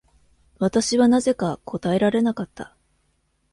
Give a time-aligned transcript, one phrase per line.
[0.57, 2.75] 私はなぜか答えられなかった。